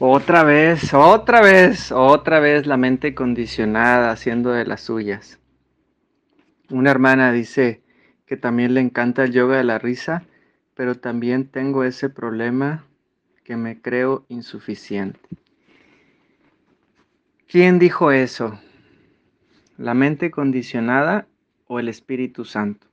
Otra 0.00 0.42
vez, 0.42 0.92
otra 0.92 1.40
vez, 1.40 1.92
otra 1.92 2.40
vez 2.40 2.66
la 2.66 2.76
mente 2.76 3.14
condicionada 3.14 4.10
haciendo 4.10 4.50
de 4.50 4.66
las 4.66 4.80
suyas. 4.80 5.38
Una 6.68 6.90
hermana 6.90 7.30
dice 7.30 7.80
que 8.26 8.36
también 8.36 8.74
le 8.74 8.80
encanta 8.80 9.22
el 9.22 9.30
yoga 9.30 9.56
de 9.56 9.62
la 9.62 9.78
risa, 9.78 10.24
pero 10.74 10.96
también 10.96 11.46
tengo 11.46 11.84
ese 11.84 12.08
problema 12.08 12.84
que 13.44 13.56
me 13.56 13.80
creo 13.80 14.24
insuficiente. 14.28 15.20
¿Quién 17.46 17.78
dijo 17.78 18.10
eso? 18.10 18.58
¿La 19.78 19.94
mente 19.94 20.32
condicionada 20.32 21.28
o 21.68 21.78
el 21.78 21.88
Espíritu 21.88 22.44
Santo? 22.44 22.88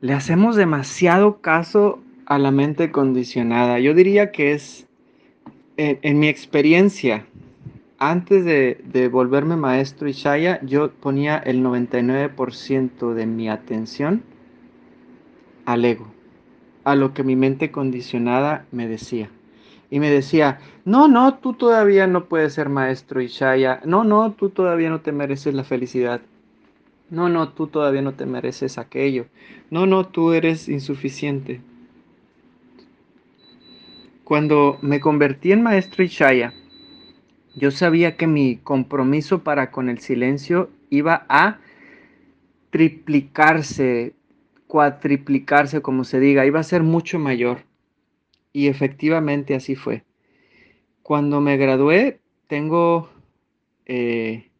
Le 0.00 0.12
hacemos 0.12 0.56
demasiado 0.56 1.40
caso 1.40 2.02
a 2.28 2.38
la 2.38 2.50
mente 2.50 2.90
condicionada. 2.90 3.80
Yo 3.80 3.94
diría 3.94 4.30
que 4.32 4.52
es, 4.52 4.86
en, 5.78 6.18
mi 6.18 6.28
experiencia, 6.28 7.24
antes 7.98 8.44
de, 8.44 9.08
volverme 9.10 9.56
maestro 9.56 10.08
Ishaya, 10.08 10.60
yo 10.62 10.90
ponía 10.90 11.38
el 11.38 11.64
99% 11.64 13.14
de 13.14 13.26
mi 13.26 13.48
atención 13.48 14.22
al 15.64 15.86
ego, 15.86 16.12
a 16.84 16.96
lo 16.96 17.14
que 17.14 17.24
mi 17.24 17.34
mente 17.34 17.70
condicionada 17.70 18.66
me 18.72 18.86
decía. 18.86 19.30
Y 19.90 19.98
me 19.98 20.10
decía, 20.10 20.58
no, 20.84 21.08
no, 21.08 21.38
tú 21.38 21.54
todavía 21.54 22.06
no 22.06 22.26
puedes 22.26 22.52
ser 22.52 22.68
maestro 22.68 23.22
Ishaya, 23.22 23.80
no, 23.86 24.04
no, 24.04 24.32
tú 24.32 24.50
todavía 24.50 24.90
no 24.90 25.00
te 25.00 25.12
mereces 25.12 25.54
la 25.54 25.64
felicidad, 25.64 26.20
no, 27.08 27.30
no, 27.30 27.48
tú 27.48 27.68
todavía 27.68 28.02
no 28.02 28.12
te 28.12 28.26
mereces 28.26 28.76
aquello, 28.76 29.24
no, 29.70 29.86
no, 29.86 30.06
tú 30.06 30.34
eres 30.34 30.68
insuficiente. 30.68 31.62
Cuando 34.28 34.76
me 34.82 35.00
convertí 35.00 35.52
en 35.52 35.62
maestro 35.62 36.04
Ishaya, 36.04 36.52
yo 37.56 37.70
sabía 37.70 38.18
que 38.18 38.26
mi 38.26 38.58
compromiso 38.58 39.42
para 39.42 39.70
con 39.70 39.88
el 39.88 40.00
silencio 40.00 40.68
iba 40.90 41.24
a 41.30 41.60
triplicarse, 42.68 44.12
cuatriplicarse, 44.66 45.80
como 45.80 46.04
se 46.04 46.20
diga, 46.20 46.44
iba 46.44 46.60
a 46.60 46.62
ser 46.62 46.82
mucho 46.82 47.18
mayor. 47.18 47.64
Y 48.52 48.66
efectivamente 48.66 49.54
así 49.54 49.76
fue. 49.76 50.04
Cuando 51.02 51.40
me 51.40 51.56
gradué, 51.56 52.20
tengo, 52.48 53.08
eh, 53.86 54.50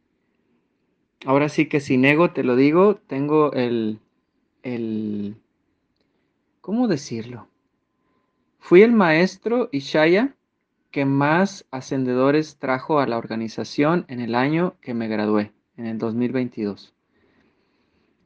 ahora 1.26 1.50
sí 1.50 1.66
que 1.66 1.80
sin 1.80 2.06
ego 2.06 2.30
te 2.30 2.42
lo 2.42 2.56
digo, 2.56 2.94
tengo 3.06 3.52
el, 3.52 3.98
el, 4.62 5.36
¿cómo 6.62 6.88
decirlo? 6.88 7.48
Fui 8.58 8.82
el 8.82 8.92
maestro 8.92 9.68
Ishaya 9.72 10.34
que 10.90 11.04
más 11.04 11.66
ascendedores 11.70 12.58
trajo 12.58 12.98
a 12.98 13.06
la 13.06 13.18
organización 13.18 14.04
en 14.08 14.20
el 14.20 14.34
año 14.34 14.76
que 14.80 14.94
me 14.94 15.08
gradué, 15.08 15.52
en 15.76 15.86
el 15.86 15.98
2022. 15.98 16.94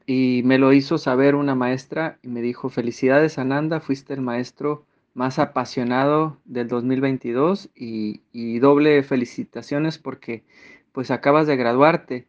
Y 0.07 0.43
me 0.45 0.59
lo 0.59 0.73
hizo 0.73 0.99
saber 0.99 1.35
una 1.35 1.55
maestra 1.55 2.19
y 2.23 2.29
me 2.29 2.43
dijo, 2.43 2.71
felicidades 2.71 3.39
Ananda, 3.39 3.81
fuiste 3.81 4.15
el 4.15 4.21
maestro 4.21 4.85
más 5.15 5.39
apasionado 5.39 6.39
del 6.45 6.69
2022 6.69 7.71
y, 7.75 8.23
y 8.33 8.59
doble 8.59 9.03
felicitaciones 9.03 9.99
porque 9.99 10.45
pues 10.93 11.11
acabas 11.11 11.47
de 11.47 11.57
graduarte 11.57 12.27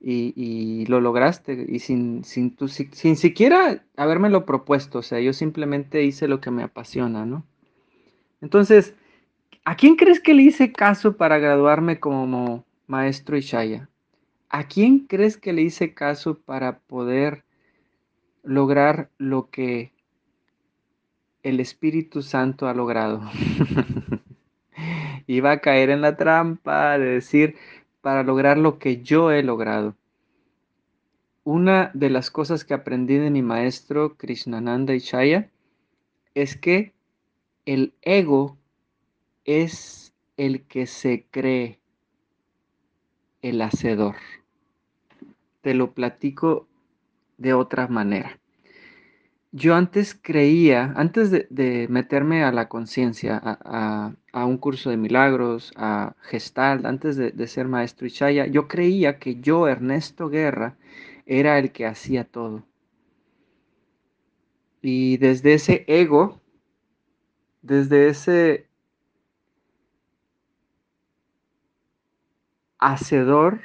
y, 0.00 0.86
lo 0.86 1.00
lograste 1.00 1.66
y 1.68 1.78
sin, 1.80 2.24
sin, 2.24 2.56
sin 2.92 3.16
siquiera 3.16 3.84
habérmelo 3.96 4.46
propuesto, 4.46 5.00
o 5.00 5.02
sea, 5.02 5.20
yo 5.20 5.32
simplemente 5.32 6.02
hice 6.02 6.26
lo 6.26 6.40
que 6.40 6.50
me 6.50 6.62
apasiona, 6.62 7.26
¿no? 7.26 7.44
Entonces, 8.40 8.94
¿a 9.64 9.76
quién 9.76 9.96
crees 9.96 10.20
que 10.20 10.34
le 10.34 10.42
hice 10.42 10.72
caso 10.72 11.16
para 11.16 11.38
graduarme 11.38 12.00
como 12.00 12.64
maestro 12.86 13.36
Ishaya? 13.36 13.88
¿A 14.48 14.66
quién 14.66 15.00
crees 15.00 15.36
que 15.36 15.52
le 15.52 15.62
hice 15.62 15.94
caso 15.94 16.38
para 16.38 16.78
poder 16.78 17.44
lograr 18.42 19.10
lo 19.18 19.50
que 19.50 19.92
el 21.42 21.60
Espíritu 21.60 22.22
Santo 22.22 22.66
ha 22.66 22.74
logrado? 22.74 23.22
Iba 25.26 25.52
a 25.52 25.60
caer 25.60 25.90
en 25.90 26.00
la 26.00 26.16
trampa 26.16 26.98
de 26.98 27.04
decir, 27.04 27.56
para 28.00 28.22
lograr 28.22 28.58
lo 28.58 28.78
que 28.78 29.02
yo 29.02 29.30
he 29.30 29.42
logrado. 29.42 29.96
Una 31.44 31.90
de 31.94 32.10
las 32.10 32.30
cosas 32.30 32.64
que 32.64 32.74
aprendí 32.74 33.16
de 33.16 33.30
mi 33.30 33.42
maestro 33.42 34.16
Krishnananda 34.16 34.94
Ishaya 34.94 35.50
es 36.34 36.56
que 36.56 36.94
el 37.64 37.94
ego 38.02 38.58
es 39.44 40.12
el 40.36 40.62
que 40.62 40.86
se 40.86 41.26
cree 41.30 41.80
el 43.42 43.62
hacedor. 43.62 44.16
Te 45.60 45.74
lo 45.74 45.92
platico 45.92 46.68
de 47.38 47.54
otra 47.54 47.88
manera. 47.88 48.38
Yo 49.52 49.74
antes 49.74 50.14
creía, 50.14 50.92
antes 50.96 51.30
de, 51.30 51.86
meterme 51.88 52.44
a 52.44 52.52
la 52.52 52.68
conciencia, 52.68 53.40
a, 53.42 54.14
un 54.32 54.58
curso 54.58 54.90
de 54.90 54.96
milagros, 54.96 55.72
a 55.76 56.14
Gestalt, 56.22 56.84
antes 56.86 57.16
de, 57.16 57.46
ser 57.46 57.66
maestro 57.68 58.06
Ishaya, 58.06 58.46
yo 58.46 58.68
creía 58.68 59.18
que 59.18 59.40
yo, 59.40 59.68
Ernesto 59.68 60.28
Guerra, 60.28 60.76
era 61.26 61.58
el 61.58 61.72
que 61.72 61.86
hacía 61.86 62.24
todo. 62.24 62.64
Y 64.82 65.18
desde 65.18 65.54
ese 65.54 65.84
ego, 65.88 66.40
desde 67.62 68.08
ese 68.08 68.66
hacedor, 72.78 73.60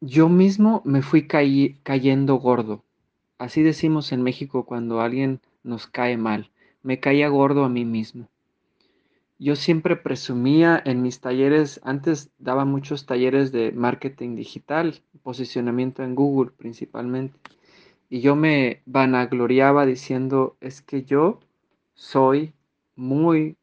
yo 0.00 0.28
mismo 0.28 0.82
me 0.84 1.02
fui 1.02 1.26
cayendo 1.26 2.36
gordo. 2.36 2.84
Así 3.38 3.62
decimos 3.62 4.12
en 4.12 4.22
México 4.22 4.64
cuando 4.64 5.00
alguien 5.00 5.40
nos 5.62 5.86
cae 5.86 6.16
mal. 6.16 6.50
Me 6.84 7.00
caía 7.00 7.28
gordo 7.28 7.64
a 7.64 7.70
mí 7.70 7.86
mismo. 7.86 8.28
Yo 9.38 9.56
siempre 9.56 9.96
presumía 9.96 10.80
en 10.84 11.00
mis 11.00 11.20
talleres, 11.20 11.80
antes 11.82 12.30
daba 12.38 12.66
muchos 12.66 13.06
talleres 13.06 13.52
de 13.52 13.72
marketing 13.72 14.36
digital, 14.36 15.00
posicionamiento 15.22 16.04
en 16.04 16.14
Google 16.14 16.52
principalmente, 16.52 17.38
y 18.10 18.20
yo 18.20 18.36
me 18.36 18.82
vanagloriaba 18.84 19.86
diciendo, 19.86 20.56
es 20.60 20.82
que 20.82 21.04
yo 21.04 21.40
soy 21.94 22.52
muy, 22.96 23.56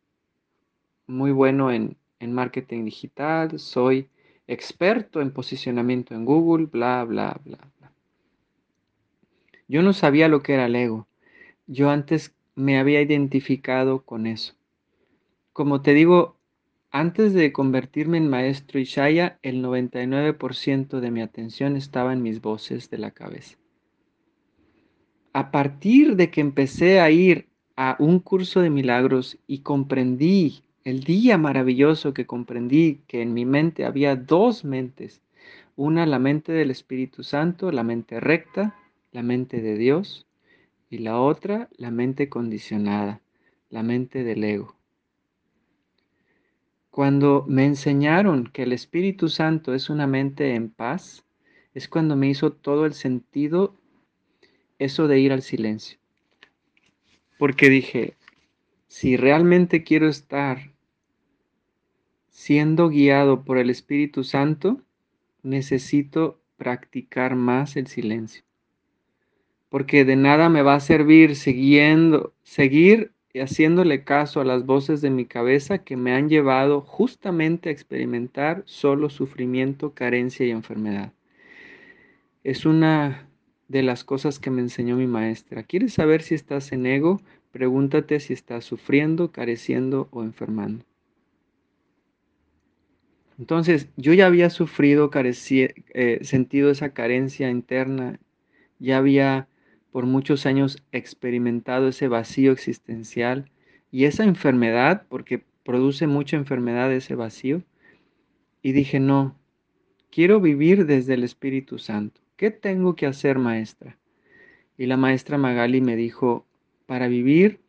muy 1.06 1.32
bueno 1.32 1.72
en, 1.72 1.98
en 2.20 2.34
marketing 2.34 2.86
digital, 2.86 3.60
soy 3.60 4.10
experto 4.48 5.22
en 5.22 5.32
posicionamiento 5.32 6.16
en 6.16 6.26
Google, 6.26 6.66
bla, 6.66 7.06
bla, 7.06 7.40
bla, 7.46 7.60
bla. 7.78 7.92
Yo 9.68 9.84
no 9.84 9.94
sabía 9.94 10.28
lo 10.28 10.42
que 10.42 10.56
era 10.56 10.66
el 10.66 10.76
ego. 10.76 11.08
Yo 11.68 11.90
antes 11.90 12.34
me 12.56 12.78
había 12.78 13.02
identificado 13.02 14.04
con 14.04 14.28
eso. 14.28 14.54
Como 15.54 15.82
te 15.82 15.94
digo, 15.94 16.38
antes 16.92 17.34
de 17.34 17.54
convertirme 17.54 18.18
en 18.18 18.30
maestro 18.30 18.80
Ishaya, 18.80 19.40
el 19.42 19.64
99% 19.64 21.00
de 21.00 21.12
mi 21.12 21.22
atención 21.22 21.78
estaba 21.78 22.14
en 22.14 22.22
mis 22.22 22.42
voces 22.42 22.90
de 22.90 22.98
la 22.98 23.12
cabeza. 23.12 23.58
A 25.34 25.52
partir 25.52 26.18
de 26.18 26.30
que 26.30 26.42
empecé 26.42 27.00
a 27.00 27.10
ir 27.10 27.48
a 27.78 27.96
un 28.00 28.20
curso 28.20 28.60
de 28.60 28.70
milagros 28.70 29.40
y 29.48 29.60
comprendí 29.60 30.64
el 30.84 31.04
día 31.04 31.38
maravilloso 31.38 32.14
que 32.14 32.26
comprendí 32.26 33.02
que 33.08 33.22
en 33.22 33.34
mi 33.34 33.46
mente 33.46 33.86
había 33.86 34.16
dos 34.16 34.66
mentes, 34.66 35.22
una 35.76 36.06
la 36.06 36.20
mente 36.20 36.52
del 36.52 36.72
Espíritu 36.72 37.24
Santo, 37.24 37.72
la 37.72 37.84
mente 37.84 38.20
recta, 38.20 38.76
la 39.12 39.24
mente 39.24 39.62
de 39.62 39.78
Dios, 39.78 40.28
y 40.92 40.98
la 40.98 41.20
otra 41.20 41.70
la 41.78 41.90
mente 41.90 42.28
condicionada, 42.28 43.22
la 43.70 43.82
mente 43.82 44.26
del 44.26 44.44
ego. 44.44 44.76
Cuando 46.90 47.46
me 47.48 47.66
enseñaron 47.66 48.48
que 48.52 48.64
el 48.64 48.74
Espíritu 48.74 49.30
Santo 49.30 49.74
es 49.74 49.90
una 49.90 50.06
mente 50.06 50.54
en 50.54 50.70
paz, 50.70 51.26
es 51.74 51.88
cuando 51.88 52.18
me 52.18 52.28
hizo 52.28 52.52
todo 52.52 52.86
el 52.86 52.94
sentido 52.94 53.74
eso 54.80 55.08
de 55.08 55.20
ir 55.22 55.32
al 55.32 55.42
silencio. 55.42 55.98
Porque 57.40 57.70
dije, 57.70 58.18
si 58.88 59.16
realmente 59.16 59.86
quiero 59.86 60.10
estar 60.10 60.74
siendo 62.28 62.90
guiado 62.90 63.46
por 63.46 63.58
el 63.58 63.70
Espíritu 63.70 64.26
Santo, 64.26 64.82
necesito 65.42 66.42
practicar 66.58 67.38
más 67.38 67.78
el 67.78 67.88
silencio. 67.88 68.44
Porque 69.72 70.04
de 70.04 70.18
nada 70.18 70.50
me 70.50 70.64
va 70.64 70.76
a 70.76 70.82
servir 70.82 71.38
siguiendo, 71.38 72.34
seguir 72.44 73.14
haciéndole 73.34 74.04
caso 74.04 74.42
a 74.42 74.44
las 74.44 74.66
voces 74.66 75.00
de 75.00 75.12
mi 75.12 75.26
cabeza 75.26 75.78
que 75.78 75.96
me 75.96 76.12
han 76.12 76.28
llevado 76.28 76.82
justamente 76.82 77.70
a 77.70 77.72
experimentar 77.72 78.64
solo 78.66 79.10
sufrimiento, 79.10 79.94
carencia 79.94 80.46
y 80.46 80.52
enfermedad. 80.52 81.14
Es 82.44 82.66
una 82.66 83.30
de 83.70 83.82
las 83.82 84.04
cosas 84.04 84.40
que 84.40 84.52
me 84.52 84.60
enseñó 84.60 84.98
mi 84.98 85.08
maestra. 85.08 85.64
¿Quieres 85.64 85.94
saber 85.94 86.22
si 86.22 86.36
estás 86.36 86.74
en 86.74 86.86
ego? 86.86 87.22
Pregúntate 87.54 88.20
si 88.20 88.34
estás 88.34 88.66
sufriendo, 88.66 89.32
careciendo 89.32 90.10
o 90.12 90.22
enfermando. 90.22 90.84
Entonces, 93.40 93.88
yo 93.96 94.14
ya 94.14 94.26
había 94.26 94.50
sufrido, 94.50 95.10
eh, 95.14 96.20
sentido 96.24 96.72
esa 96.72 96.90
carencia 96.90 97.50
interna, 97.50 98.20
ya 98.78 98.98
había 98.98 99.48
por 99.92 100.06
muchos 100.06 100.46
años 100.46 100.82
experimentado 100.92 101.90
ese 101.90 102.08
vacío 102.08 102.52
existencial 102.52 103.50
y 103.92 104.06
esa 104.06 104.24
enfermedad, 104.24 105.04
porque 105.10 105.44
produce 105.64 106.08
mucha 106.08 106.38
enfermedad 106.38 106.92
ese 106.92 107.16
vacío. 107.16 107.62
Y 108.62 108.72
dije, 108.72 109.00
no, 109.00 109.36
quiero 110.12 110.40
vivir 110.40 110.86
desde 110.86 111.16
el 111.16 111.24
Espíritu 111.24 111.78
Santo. 111.78 112.22
¿Qué 112.38 112.52
tengo 112.52 112.96
que 112.96 113.06
hacer, 113.06 113.38
maestra? 113.38 113.98
Y 114.78 114.86
la 114.86 114.98
maestra 114.98 115.38
Magali 115.38 115.82
me 115.82 115.96
dijo, 115.96 116.46
para 116.86 117.08
vivir 117.08 117.60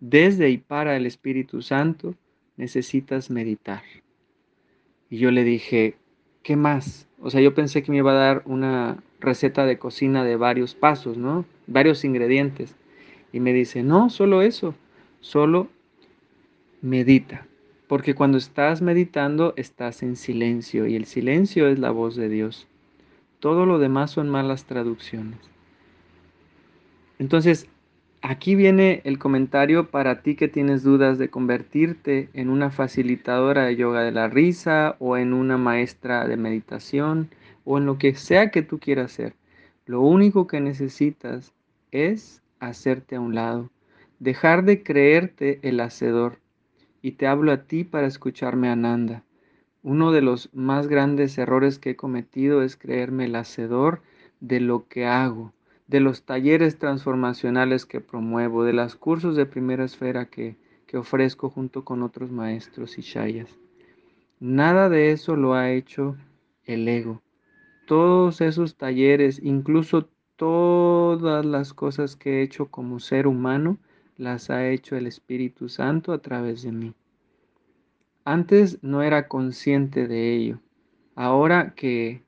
desde 0.00 0.50
y 0.50 0.58
para 0.58 0.96
el 0.96 1.06
Espíritu 1.06 1.62
Santo 1.62 2.14
necesitas 2.56 3.30
meditar. 3.30 3.82
Y 5.10 5.18
yo 5.18 5.30
le 5.30 5.44
dije, 5.44 5.96
¿qué 6.42 6.56
más? 6.56 7.06
O 7.20 7.30
sea, 7.30 7.40
yo 7.40 7.54
pensé 7.54 7.82
que 7.82 7.92
me 7.92 7.98
iba 7.98 8.12
a 8.12 8.14
dar 8.14 8.42
una 8.46 9.02
receta 9.20 9.66
de 9.66 9.78
cocina 9.78 10.24
de 10.24 10.36
varios 10.36 10.74
pasos, 10.74 11.16
¿no? 11.16 11.44
Varios 11.66 12.04
ingredientes. 12.04 12.74
Y 13.32 13.40
me 13.40 13.52
dice, 13.52 13.82
no, 13.82 14.10
solo 14.10 14.42
eso, 14.42 14.74
solo 15.20 15.68
medita. 16.80 17.46
Porque 17.88 18.14
cuando 18.14 18.38
estás 18.38 18.82
meditando 18.82 19.54
estás 19.56 20.02
en 20.02 20.16
silencio 20.16 20.86
y 20.86 20.96
el 20.96 21.06
silencio 21.06 21.68
es 21.68 21.78
la 21.78 21.90
voz 21.90 22.16
de 22.16 22.28
Dios. 22.28 22.66
Todo 23.38 23.66
lo 23.66 23.78
demás 23.78 24.10
son 24.10 24.28
malas 24.28 24.64
traducciones. 24.64 25.38
Entonces, 27.18 27.68
Aquí 28.28 28.56
viene 28.56 29.02
el 29.04 29.20
comentario 29.20 29.90
para 29.90 30.22
ti 30.22 30.34
que 30.34 30.48
tienes 30.48 30.82
dudas 30.82 31.16
de 31.16 31.28
convertirte 31.28 32.28
en 32.32 32.48
una 32.48 32.70
facilitadora 32.70 33.66
de 33.66 33.76
yoga 33.76 34.02
de 34.02 34.10
la 34.10 34.26
risa 34.28 34.96
o 34.98 35.16
en 35.16 35.32
una 35.32 35.58
maestra 35.58 36.26
de 36.26 36.36
meditación 36.36 37.30
o 37.64 37.78
en 37.78 37.86
lo 37.86 37.98
que 37.98 38.16
sea 38.16 38.50
que 38.50 38.62
tú 38.62 38.80
quieras 38.80 39.12
hacer. 39.12 39.34
Lo 39.84 40.00
único 40.00 40.48
que 40.48 40.60
necesitas 40.60 41.52
es 42.04 42.42
hacerte 42.60 43.16
a 43.16 43.20
un 43.20 43.34
lado, 43.34 43.70
dejar 44.18 44.64
de 44.64 44.82
creerte 44.82 45.60
el 45.62 45.80
hacedor. 45.80 46.40
Y 47.02 47.12
te 47.12 47.26
hablo 47.26 47.52
a 47.52 47.64
ti 47.64 47.84
para 47.84 48.06
escucharme 48.06 48.68
Ananda. 48.68 49.24
Uno 49.82 50.10
de 50.12 50.22
los 50.22 50.50
más 50.52 50.88
grandes 50.88 51.38
errores 51.38 51.78
que 51.78 51.90
he 51.90 51.96
cometido 51.96 52.62
es 52.62 52.76
creerme 52.76 53.26
el 53.26 53.36
hacedor 53.36 54.02
de 54.40 54.60
lo 54.60 54.88
que 54.88 55.06
hago 55.06 55.52
de 55.86 56.00
los 56.00 56.24
talleres 56.24 56.78
transformacionales 56.78 57.86
que 57.86 58.00
promuevo, 58.00 58.64
de 58.64 58.72
los 58.72 58.96
cursos 58.96 59.36
de 59.36 59.46
primera 59.46 59.84
esfera 59.84 60.26
que, 60.26 60.56
que 60.86 60.96
ofrezco 60.96 61.48
junto 61.50 61.84
con 61.84 62.02
otros 62.02 62.30
maestros 62.30 62.98
y 62.98 63.02
shayas. 63.02 63.58
Nada 64.40 64.88
de 64.88 65.12
eso 65.12 65.36
lo 65.36 65.54
ha 65.54 65.70
hecho 65.70 66.16
el 66.64 66.88
ego. 66.88 67.22
Todos 67.86 68.40
esos 68.40 68.76
talleres, 68.76 69.40
incluso 69.42 70.08
todas 70.36 71.44
las 71.44 71.74
cosas 71.74 72.16
que 72.16 72.38
he 72.38 72.42
hecho 72.42 72.66
como 72.66 73.00
ser 73.00 73.26
humano, 73.26 73.78
las 74.16 74.50
ha 74.50 74.68
hecho 74.68 74.96
el 74.96 75.06
Espíritu 75.06 75.68
Santo 75.68 76.12
a 76.12 76.18
través 76.18 76.62
de 76.62 76.72
mí. 76.72 76.94
Antes 78.24 78.82
no 78.82 79.02
era 79.02 79.28
consciente 79.28 80.06
de 80.08 80.34
ello. 80.34 80.60
Ahora 81.14 81.74
que 81.74 82.22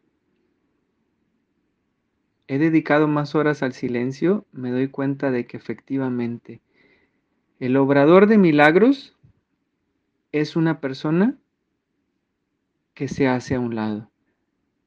he 2.46 2.58
dedicado 2.58 3.08
más 3.08 3.34
horas 3.34 3.62
al 3.62 3.72
silencio, 3.72 4.46
me 4.52 4.70
doy 4.70 4.88
cuenta 4.88 5.30
de 5.30 5.46
que 5.46 5.56
efectivamente 5.56 6.60
el 7.60 7.76
obrador 7.76 8.26
de 8.26 8.38
milagros 8.38 9.16
es 10.32 10.56
una 10.56 10.80
persona 10.80 11.36
que 12.94 13.08
se 13.08 13.28
hace 13.28 13.54
a 13.54 13.60
un 13.60 13.74
lado 13.74 14.10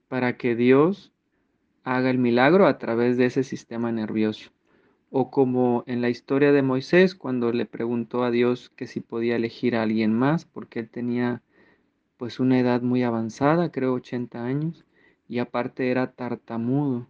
para 0.08 0.38
que 0.38 0.56
Dios 0.56 1.14
haga 1.84 2.10
el 2.10 2.18
milagro 2.18 2.68
a 2.68 2.78
través 2.78 3.18
de 3.18 3.26
ese 3.26 3.44
sistema 3.44 3.92
nervioso. 3.92 4.52
O 5.10 5.30
como 5.30 5.84
en 5.88 6.02
la 6.02 6.10
historia 6.10 6.52
de 6.52 6.62
Moisés, 6.62 7.16
cuando 7.16 7.52
le 7.52 7.66
preguntó 7.66 8.24
a 8.24 8.32
Dios 8.32 8.70
que 8.76 8.88
si 8.88 9.02
podía 9.02 9.36
elegir 9.36 9.76
a 9.76 9.84
alguien 9.84 10.14
más, 10.14 10.46
porque 10.46 10.80
él 10.80 10.90
tenía 10.90 11.42
pues 12.18 12.40
una 12.40 12.60
edad 12.60 12.82
muy 12.82 13.04
avanzada, 13.04 13.72
creo 13.72 13.94
80 13.94 14.44
años, 14.44 14.86
y 15.28 15.40
aparte 15.40 15.90
era 15.92 16.12
tartamudo 16.12 17.08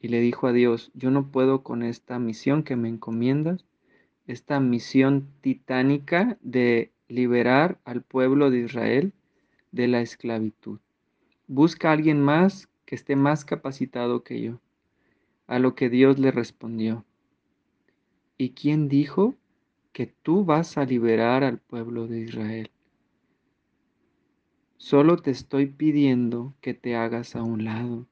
y 0.00 0.08
le 0.08 0.20
dijo 0.20 0.46
a 0.46 0.52
Dios, 0.52 0.90
yo 0.94 1.10
no 1.10 1.30
puedo 1.30 1.62
con 1.62 1.82
esta 1.82 2.18
misión 2.18 2.62
que 2.62 2.76
me 2.76 2.88
encomiendas, 2.88 3.64
esta 4.26 4.60
misión 4.60 5.28
titánica 5.40 6.38
de 6.40 6.92
liberar 7.08 7.80
al 7.84 8.02
pueblo 8.02 8.50
de 8.50 8.60
Israel 8.60 9.12
de 9.72 9.88
la 9.88 10.00
esclavitud. 10.00 10.78
Busca 11.46 11.88
a 11.88 11.92
alguien 11.92 12.20
más 12.20 12.68
que 12.88 12.94
esté 12.94 13.16
más 13.16 13.44
capacitado 13.44 14.24
que 14.24 14.40
yo. 14.40 14.60
A 15.46 15.58
lo 15.58 15.74
que 15.74 15.90
Dios 15.90 16.18
le 16.18 16.30
respondió, 16.30 17.04
¿y 18.38 18.52
quién 18.54 18.88
dijo 18.88 19.34
que 19.92 20.06
tú 20.06 20.46
vas 20.46 20.78
a 20.78 20.86
liberar 20.86 21.44
al 21.44 21.58
pueblo 21.58 22.06
de 22.06 22.20
Israel? 22.20 22.70
Solo 24.78 25.18
te 25.18 25.30
estoy 25.30 25.66
pidiendo 25.66 26.54
que 26.62 26.72
te 26.72 26.96
hagas 26.96 27.36
a 27.36 27.42
un 27.42 27.64
lado 27.64 28.06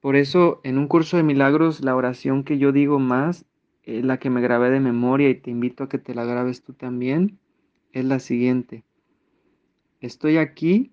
por 0.00 0.14
eso, 0.14 0.60
en 0.62 0.78
un 0.78 0.86
curso 0.86 1.16
de 1.16 1.24
milagros, 1.24 1.80
la 1.80 1.96
oración 1.96 2.44
que 2.44 2.58
yo 2.58 2.70
digo 2.70 3.00
más, 3.00 3.44
la 3.84 4.18
que 4.18 4.30
me 4.30 4.40
grabé 4.40 4.70
de 4.70 4.80
memoria 4.80 5.28
y 5.28 5.34
te 5.34 5.50
invito 5.50 5.84
a 5.84 5.88
que 5.88 5.98
te 5.98 6.14
la 6.14 6.24
grabes 6.24 6.62
tú 6.62 6.72
también, 6.72 7.38
es 7.92 8.04
la 8.04 8.20
siguiente. 8.20 8.84
Estoy 10.00 10.36
aquí 10.36 10.92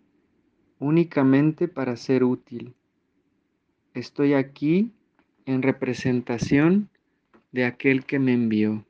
únicamente 0.85 1.67
para 1.67 1.95
ser 1.95 2.23
útil. 2.23 2.73
Estoy 3.93 4.33
aquí 4.33 4.91
en 5.45 5.61
representación 5.61 6.89
de 7.51 7.65
aquel 7.65 8.05
que 8.05 8.19
me 8.19 8.33
envió. 8.33 8.85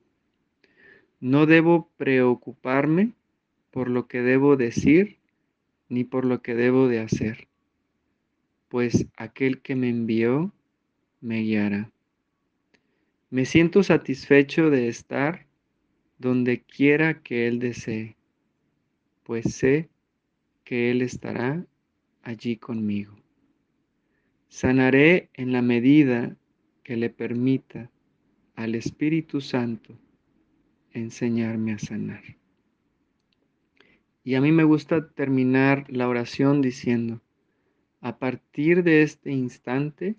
No 1.20 1.46
debo 1.46 1.90
preocuparme 1.98 3.14
por 3.72 3.90
lo 3.90 4.08
que 4.08 4.22
debo 4.22 4.58
decir 4.58 5.18
ni 5.90 6.04
por 6.04 6.26
lo 6.26 6.42
que 6.42 6.56
debo 6.56 6.88
de 6.88 7.00
hacer 7.00 7.48
pues 8.76 9.08
aquel 9.16 9.62
que 9.62 9.74
me 9.76 9.88
envió 9.88 10.52
me 11.22 11.40
guiará. 11.44 11.92
Me 13.30 13.46
siento 13.46 13.84
satisfecho 13.84 14.70
de 14.70 14.90
estar 14.90 15.46
donde 16.18 16.62
quiera 16.62 17.22
que 17.22 17.48
Él 17.48 17.60
desee, 17.60 18.18
pues 19.24 19.56
sé 19.56 19.88
que 20.66 20.92
Él 20.92 21.02
estará 21.02 21.66
allí 22.26 22.58
conmigo. 22.58 23.16
Sanaré 24.50 25.30
en 25.34 25.54
la 25.54 25.62
medida 25.62 26.36
que 26.84 26.98
le 26.98 27.10
permita 27.10 27.90
al 28.56 28.76
Espíritu 28.76 29.40
Santo 29.40 29.98
enseñarme 30.92 31.74
a 31.74 31.80
sanar. 31.80 32.24
Y 34.24 34.36
a 34.36 34.42
mí 34.42 34.52
me 34.52 34.64
gusta 34.64 35.08
terminar 35.10 35.86
la 35.88 36.10
oración 36.10 36.62
diciendo, 36.62 37.22
a 38.02 38.18
partir 38.18 38.84
de 38.84 39.04
este 39.04 39.32
instante, 39.32 40.16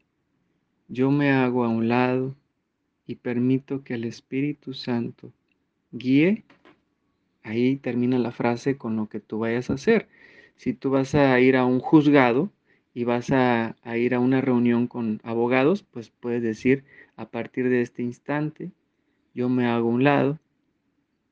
yo 0.89 1.11
me 1.11 1.33
hago 1.33 1.65
a 1.65 1.69
un 1.69 1.89
lado 1.89 2.37
y 3.07 3.17
permito 3.17 3.83
que 3.83 3.95
el 3.95 4.05
Espíritu 4.05 4.75
Santo 4.75 5.33
guíe. 5.91 6.45
Ahí 7.43 7.77
termina 7.77 8.19
la 8.19 8.33
frase 8.33 8.77
con 8.77 8.97
lo 8.97 9.09
que 9.09 9.19
tú 9.19 9.39
vayas 9.39 9.71
a 9.71 9.75
hacer. 9.75 10.09
Si 10.57 10.73
tú 10.73 10.91
vas 10.91 11.15
a 11.15 11.39
ir 11.41 11.57
a 11.57 11.65
un 11.65 11.81
juzgado 11.81 12.51
y 12.95 13.05
vas 13.05 13.31
a, 13.31 13.77
ir 13.97 14.15
a 14.15 14.21
una 14.21 14.41
reunión 14.41 14.87
con 14.87 15.21
abogados, 15.23 15.83
pues 15.83 16.11
puedes 16.11 16.43
decir, 16.43 16.85
a 17.17 17.31
partir 17.31 17.69
de 17.69 17.83
este 17.83 18.03
instante, 18.03 18.73
yo 19.35 19.49
me 19.49 19.67
hago 19.67 19.89
a 19.89 19.93
un 19.93 20.05
lado 20.05 20.39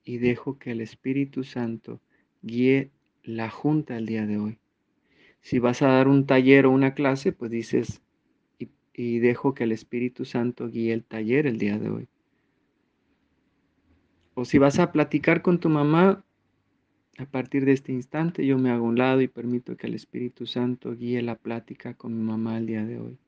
y 0.05 0.19
dejo 0.19 0.59
que 0.59 0.73
el 0.73 0.83
Espíritu 0.83 1.43
Santo 1.43 2.01
guíe 2.43 2.91
la 3.23 3.49
junta 3.49 3.97
el 3.97 4.07
día 4.07 4.27
de 4.27 4.37
hoy. 4.37 4.59
Si 5.41 5.59
vas 5.59 5.83
a 5.83 5.89
dar 5.89 6.09
un 6.09 6.27
taller 6.27 6.67
o 6.67 6.71
una 6.71 6.95
clase, 6.95 7.33
pues 7.33 7.51
dices, 7.51 8.03
y, 8.97 9.19
dejo 9.19 9.55
que 9.55 9.65
el 9.65 9.73
Espíritu 9.73 10.25
Santo 10.25 10.69
guíe 10.69 10.93
el 10.93 11.05
taller 11.05 11.47
el 11.47 11.59
día 11.59 11.79
de 11.79 11.91
hoy. 11.91 12.09
O 14.35 14.45
si 14.45 14.59
vas 14.59 14.79
a 14.79 14.93
platicar 14.93 15.43
con 15.43 15.59
tu 15.59 15.69
mamá, 15.69 16.24
a 17.19 17.27
partir 17.27 17.65
de 17.65 17.73
este 17.73 17.93
instante 17.93 18.47
yo 18.47 18.59
me 18.59 18.71
hago 18.71 18.85
un 18.85 18.99
lado 18.99 19.21
y 19.21 19.29
permito 19.29 19.77
que 19.77 19.87
el 19.87 19.95
Espíritu 19.95 20.47
Santo 20.47 20.95
guíe 20.95 21.23
la 21.23 21.37
plática 21.37 21.95
con 21.95 22.17
mi 22.17 22.23
mamá 22.23 22.59
el 22.59 22.67
día 22.67 22.85
de 22.85 22.99
hoy. 22.99 23.19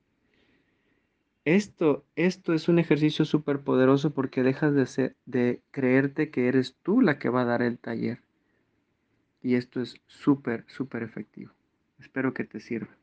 Esto, 1.45 2.05
esto 2.17 2.53
es 2.53 2.67
un 2.67 2.77
ejercicio 2.77 3.23
súper 3.23 3.61
poderoso 3.61 4.13
porque 4.13 4.43
dejas 4.43 4.73
de, 4.73 5.15
de 5.25 5.61
creerte 5.71 6.29
que 6.29 6.49
eres 6.49 6.75
tú 6.83 6.99
la 6.99 7.19
que 7.19 7.29
va 7.29 7.41
a 7.41 7.45
dar 7.45 7.61
el 7.61 7.77
taller. 7.79 8.19
Y 9.41 9.55
esto 9.55 9.81
es 9.81 9.95
súper, 10.07 10.65
súper 10.67 11.03
efectivo. 11.03 11.53
Espero 11.99 12.33
que 12.33 12.43
te 12.43 12.59
sirva. 12.59 12.96